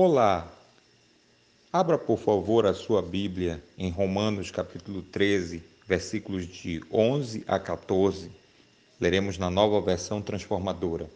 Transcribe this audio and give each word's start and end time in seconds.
Olá! 0.00 0.48
Abra, 1.72 1.98
por 1.98 2.20
favor, 2.20 2.64
a 2.64 2.72
sua 2.72 3.02
Bíblia 3.02 3.60
em 3.76 3.90
Romanos 3.90 4.48
capítulo 4.48 5.02
13, 5.02 5.60
versículos 5.88 6.46
de 6.46 6.80
11 6.88 7.42
a 7.48 7.58
14. 7.58 8.30
Leremos 9.00 9.38
na 9.38 9.50
nova 9.50 9.80
versão 9.80 10.22
transformadora. 10.22 11.10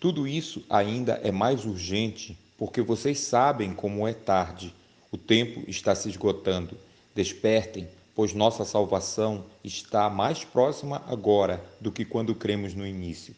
Tudo 0.00 0.26
isso 0.26 0.64
ainda 0.68 1.20
é 1.22 1.30
mais 1.30 1.64
urgente 1.64 2.36
porque 2.58 2.82
vocês 2.82 3.20
sabem 3.20 3.74
como 3.74 4.08
é 4.08 4.12
tarde. 4.12 4.74
O 5.12 5.16
tempo 5.16 5.62
está 5.70 5.94
se 5.94 6.08
esgotando. 6.08 6.76
Despertem, 7.14 7.86
pois 8.12 8.34
nossa 8.34 8.64
salvação 8.64 9.44
está 9.62 10.10
mais 10.10 10.42
próxima 10.42 11.00
agora 11.06 11.64
do 11.80 11.92
que 11.92 12.04
quando 12.04 12.34
cremos 12.34 12.74
no 12.74 12.84
início. 12.84 13.36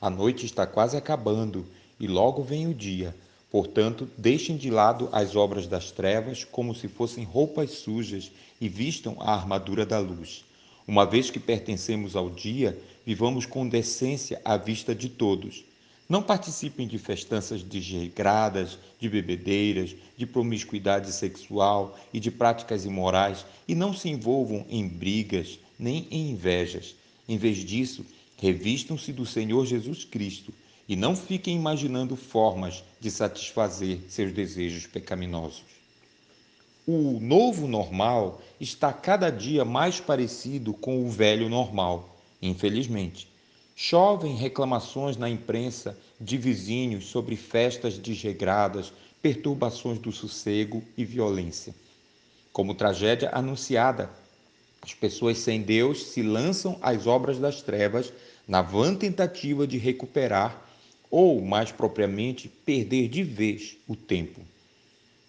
A 0.00 0.08
noite 0.08 0.46
está 0.46 0.66
quase 0.66 0.96
acabando 0.96 1.66
e 2.00 2.06
logo 2.06 2.42
vem 2.42 2.66
o 2.66 2.72
dia. 2.72 3.14
Portanto, 3.54 4.10
deixem 4.18 4.56
de 4.56 4.68
lado 4.68 5.08
as 5.12 5.36
obras 5.36 5.68
das 5.68 5.92
trevas 5.92 6.42
como 6.42 6.74
se 6.74 6.88
fossem 6.88 7.22
roupas 7.22 7.70
sujas 7.70 8.32
e 8.60 8.68
vistam 8.68 9.16
a 9.20 9.32
armadura 9.32 9.86
da 9.86 10.00
luz. 10.00 10.44
Uma 10.88 11.06
vez 11.06 11.30
que 11.30 11.38
pertencemos 11.38 12.16
ao 12.16 12.28
dia, 12.28 12.76
vivamos 13.06 13.46
com 13.46 13.68
decência 13.68 14.42
à 14.44 14.56
vista 14.56 14.92
de 14.92 15.08
todos. 15.08 15.64
Não 16.08 16.20
participem 16.20 16.88
de 16.88 16.98
festanças 16.98 17.62
desregradas, 17.62 18.76
de 18.98 19.08
bebedeiras, 19.08 19.94
de 20.16 20.26
promiscuidade 20.26 21.12
sexual 21.12 21.96
e 22.12 22.18
de 22.18 22.32
práticas 22.32 22.84
imorais 22.84 23.46
e 23.68 23.74
não 23.76 23.94
se 23.94 24.08
envolvam 24.08 24.66
em 24.68 24.88
brigas 24.88 25.60
nem 25.78 26.08
em 26.10 26.32
invejas. 26.32 26.96
Em 27.28 27.38
vez 27.38 27.58
disso, 27.58 28.04
revistam-se 28.36 29.12
do 29.12 29.24
Senhor 29.24 29.64
Jesus 29.64 30.04
Cristo 30.04 30.52
e 30.88 30.94
não 30.96 31.16
fiquem 31.16 31.56
imaginando 31.56 32.16
formas 32.16 32.84
de 33.00 33.10
satisfazer 33.10 34.00
seus 34.08 34.32
desejos 34.32 34.86
pecaminosos. 34.86 35.62
O 36.86 37.18
novo 37.18 37.66
normal 37.66 38.42
está 38.60 38.92
cada 38.92 39.30
dia 39.30 39.64
mais 39.64 40.00
parecido 40.00 40.74
com 40.74 41.04
o 41.04 41.10
velho 41.10 41.48
normal, 41.48 42.14
infelizmente. 42.42 43.26
Chovem 43.74 44.36
reclamações 44.36 45.16
na 45.16 45.28
imprensa 45.28 45.98
de 46.20 46.36
vizinhos 46.36 47.06
sobre 47.06 47.36
festas 47.36 47.96
desregradas, 47.98 48.92
perturbações 49.22 49.98
do 49.98 50.12
sossego 50.12 50.82
e 50.96 51.04
violência. 51.04 51.74
Como 52.52 52.74
tragédia 52.74 53.30
anunciada, 53.32 54.10
as 54.82 54.92
pessoas 54.92 55.38
sem 55.38 55.62
Deus 55.62 56.08
se 56.08 56.22
lançam 56.22 56.78
às 56.82 57.06
obras 57.06 57.38
das 57.38 57.62
trevas 57.62 58.12
na 58.46 58.60
vã 58.60 58.94
tentativa 58.94 59.66
de 59.66 59.78
recuperar 59.78 60.62
ou, 61.10 61.40
mais 61.40 61.70
propriamente, 61.70 62.48
perder 62.48 63.08
de 63.08 63.22
vez 63.22 63.76
o 63.86 63.94
tempo. 63.94 64.40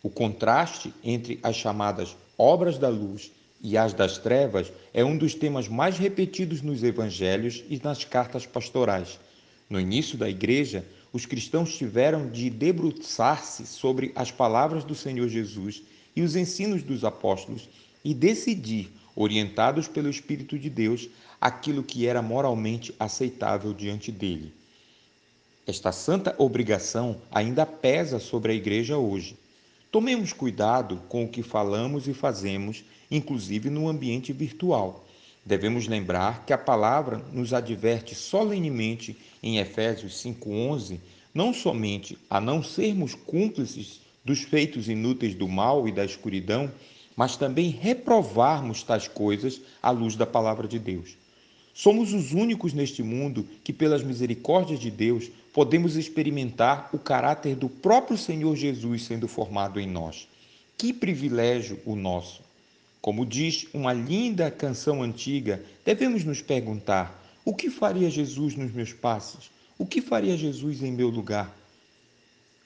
O 0.01 0.09
contraste 0.09 0.93
entre 1.03 1.39
as 1.41 1.55
chamadas 1.55 2.15
obras 2.37 2.77
da 2.77 2.89
luz 2.89 3.31
e 3.61 3.77
as 3.77 3.93
das 3.93 4.17
trevas 4.17 4.71
é 4.93 5.03
um 5.03 5.17
dos 5.17 5.33
temas 5.33 5.67
mais 5.67 5.97
repetidos 5.97 6.61
nos 6.61 6.83
evangelhos 6.83 7.63
e 7.69 7.81
nas 7.83 8.03
cartas 8.03 8.45
pastorais. 8.45 9.19
No 9.69 9.79
início 9.79 10.17
da 10.17 10.29
igreja, 10.29 10.85
os 11.11 11.25
cristãos 11.25 11.75
tiveram 11.75 12.29
de 12.29 12.49
debruçar-se 12.49 13.65
sobre 13.65 14.11
as 14.15 14.29
palavras 14.29 14.83
do 14.83 14.93
Senhor 14.93 15.27
Jesus 15.27 15.81
e 16.15 16.21
os 16.21 16.35
ensinos 16.35 16.83
dos 16.83 17.03
apóstolos 17.03 17.67
e 18.03 18.13
decidir, 18.13 18.91
orientados 19.15 19.87
pelo 19.87 20.09
Espírito 20.09 20.59
de 20.59 20.69
Deus, 20.69 21.09
aquilo 21.41 21.83
que 21.83 22.05
era 22.05 22.21
moralmente 22.21 22.93
aceitável 22.99 23.73
diante 23.73 24.11
dele. 24.11 24.53
Esta 25.67 25.91
santa 25.91 26.35
obrigação 26.37 27.17
ainda 27.31 27.65
pesa 27.65 28.19
sobre 28.19 28.51
a 28.51 28.55
igreja 28.55 28.99
hoje. 28.99 29.35
Tomemos 29.91 30.31
cuidado 30.31 31.01
com 31.09 31.23
o 31.23 31.27
que 31.27 31.41
falamos 31.41 32.07
e 32.07 32.13
fazemos, 32.13 32.83
inclusive 33.09 33.71
no 33.71 33.87
ambiente 33.89 34.31
virtual. 34.31 35.03
Devemos 35.43 35.87
lembrar 35.87 36.45
que 36.45 36.53
a 36.53 36.57
palavra 36.57 37.17
nos 37.33 37.51
adverte 37.51 38.13
solenemente 38.13 39.17
em 39.41 39.57
Efésios 39.57 40.21
5:11, 40.21 40.99
não 41.33 41.51
somente 41.51 42.15
a 42.29 42.39
não 42.39 42.61
sermos 42.61 43.15
cúmplices 43.15 44.01
dos 44.23 44.43
feitos 44.43 44.87
inúteis 44.87 45.33
do 45.33 45.47
mal 45.47 45.87
e 45.87 45.91
da 45.91 46.05
escuridão, 46.05 46.69
mas 47.15 47.37
também 47.37 47.69
reprovarmos 47.69 48.83
tais 48.83 49.07
coisas 49.07 49.59
à 49.81 49.89
luz 49.89 50.15
da 50.15 50.27
palavra 50.27 50.67
de 50.67 50.77
Deus. 50.77 51.17
Somos 51.77 52.13
os 52.13 52.31
únicos 52.31 52.71
neste 52.71 53.03
mundo 53.03 53.45
que, 53.61 53.73
pelas 53.73 54.01
misericórdias 54.01 54.79
de 54.79 54.89
Deus, 54.89 55.29
podemos 55.51 55.97
experimentar 55.97 56.89
o 56.93 56.97
caráter 56.97 57.53
do 57.53 57.67
próprio 57.67 58.17
Senhor 58.17 58.55
Jesus 58.55 59.03
sendo 59.03 59.27
formado 59.27 59.77
em 59.77 59.85
nós. 59.85 60.25
Que 60.77 60.93
privilégio 60.93 61.77
o 61.85 61.93
nosso! 61.93 62.41
Como 63.01 63.25
diz 63.25 63.67
uma 63.73 63.91
linda 63.91 64.49
canção 64.49 65.03
antiga, 65.03 65.61
devemos 65.83 66.23
nos 66.23 66.41
perguntar: 66.41 67.21
o 67.43 67.53
que 67.53 67.69
faria 67.69 68.09
Jesus 68.09 68.55
nos 68.55 68.71
meus 68.71 68.93
passos? 68.93 69.51
O 69.77 69.85
que 69.85 70.01
faria 70.01 70.37
Jesus 70.37 70.81
em 70.81 70.93
meu 70.93 71.09
lugar? 71.09 71.53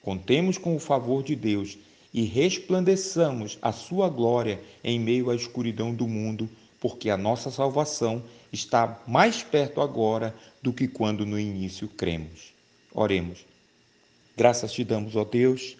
Contemos 0.02 0.56
com 0.56 0.76
o 0.76 0.80
favor 0.80 1.24
de 1.24 1.34
Deus 1.34 1.76
e 2.12 2.22
resplandeçamos 2.24 3.58
a 3.62 3.72
sua 3.72 4.08
glória 4.08 4.60
em 4.82 4.98
meio 4.98 5.30
à 5.30 5.36
escuridão 5.36 5.94
do 5.94 6.08
mundo 6.08 6.48
porque 6.80 7.10
a 7.10 7.16
nossa 7.16 7.50
salvação 7.50 8.22
está 8.52 9.00
mais 9.06 9.42
perto 9.42 9.80
agora 9.80 10.34
do 10.62 10.72
que 10.72 10.88
quando 10.88 11.26
no 11.26 11.38
início 11.38 11.86
cremos. 11.88 12.52
Oremos. 12.92 13.44
Graças 14.36 14.72
te 14.72 14.82
damos, 14.82 15.14
ó 15.14 15.24
Deus, 15.24 15.76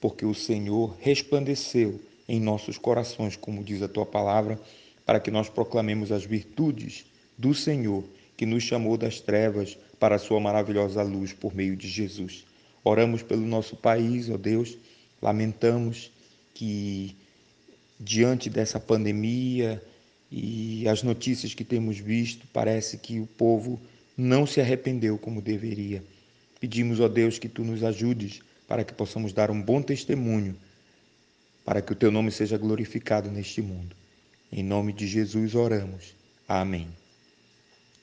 porque 0.00 0.24
o 0.24 0.34
Senhor 0.34 0.96
resplandeceu 1.00 2.00
em 2.28 2.40
nossos 2.40 2.78
corações, 2.78 3.36
como 3.36 3.64
diz 3.64 3.82
a 3.82 3.88
tua 3.88 4.06
palavra, 4.06 4.60
para 5.04 5.18
que 5.18 5.30
nós 5.30 5.48
proclamemos 5.48 6.12
as 6.12 6.24
virtudes 6.24 7.04
do 7.36 7.52
Senhor, 7.52 8.04
que 8.36 8.46
nos 8.46 8.62
chamou 8.62 8.96
das 8.96 9.20
trevas 9.20 9.76
para 9.98 10.14
a 10.16 10.18
sua 10.18 10.38
maravilhosa 10.38 11.02
luz 11.02 11.32
por 11.32 11.54
meio 11.54 11.76
de 11.76 11.88
Jesus. 11.88 12.44
Oramos 12.84 13.22
pelo 13.22 13.44
nosso 13.44 13.74
país, 13.74 14.30
ó 14.30 14.36
Deus, 14.36 14.76
lamentamos 15.20 16.10
que 16.54 17.16
diante 17.98 18.48
dessa 18.48 18.78
pandemia, 18.78 19.82
e 20.30 20.86
as 20.88 21.02
notícias 21.02 21.54
que 21.54 21.64
temos 21.64 21.98
visto, 21.98 22.46
parece 22.52 22.98
que 22.98 23.18
o 23.18 23.26
povo 23.26 23.80
não 24.16 24.46
se 24.46 24.60
arrependeu 24.60 25.18
como 25.18 25.40
deveria. 25.40 26.02
Pedimos, 26.60 27.00
ó 27.00 27.08
Deus, 27.08 27.38
que 27.38 27.48
tu 27.48 27.64
nos 27.64 27.82
ajudes 27.82 28.42
para 28.66 28.84
que 28.84 28.92
possamos 28.92 29.32
dar 29.32 29.50
um 29.50 29.60
bom 29.60 29.80
testemunho, 29.80 30.56
para 31.64 31.80
que 31.80 31.92
o 31.92 31.96
teu 31.96 32.10
nome 32.10 32.30
seja 32.30 32.58
glorificado 32.58 33.30
neste 33.30 33.62
mundo. 33.62 33.96
Em 34.52 34.62
nome 34.62 34.92
de 34.92 35.06
Jesus 35.06 35.54
oramos. 35.54 36.14
Amém. 36.46 36.88